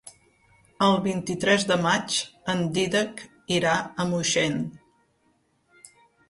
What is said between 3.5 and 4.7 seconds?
irà a Moixent.